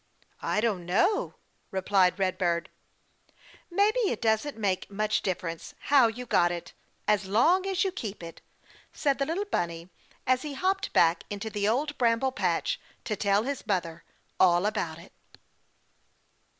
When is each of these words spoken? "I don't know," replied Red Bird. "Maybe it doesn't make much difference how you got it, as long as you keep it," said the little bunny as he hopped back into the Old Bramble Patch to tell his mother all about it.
"I 0.41 0.61
don't 0.61 0.87
know," 0.87 1.35
replied 1.69 2.17
Red 2.17 2.39
Bird. 2.39 2.71
"Maybe 3.69 3.99
it 4.05 4.19
doesn't 4.19 4.57
make 4.57 4.89
much 4.89 5.21
difference 5.21 5.75
how 5.77 6.07
you 6.07 6.25
got 6.25 6.51
it, 6.51 6.73
as 7.07 7.27
long 7.27 7.67
as 7.67 7.83
you 7.83 7.91
keep 7.91 8.23
it," 8.23 8.41
said 8.91 9.19
the 9.19 9.27
little 9.27 9.45
bunny 9.45 9.89
as 10.25 10.41
he 10.41 10.55
hopped 10.55 10.91
back 10.91 11.23
into 11.29 11.51
the 11.51 11.67
Old 11.67 11.95
Bramble 11.99 12.31
Patch 12.31 12.79
to 13.03 13.15
tell 13.15 13.43
his 13.43 13.67
mother 13.67 14.03
all 14.39 14.65
about 14.65 14.97
it. 14.97 15.13